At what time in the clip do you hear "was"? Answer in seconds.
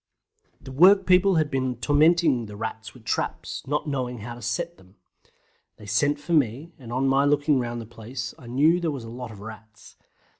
8.89-9.03